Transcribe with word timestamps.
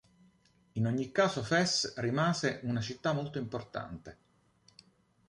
In 0.71 0.87
ogni 0.87 1.11
caso 1.11 1.43
Fes 1.43 1.93
rimase 1.97 2.61
una 2.63 2.81
città 2.81 3.13
molto 3.13 3.37
importante. 3.37 4.17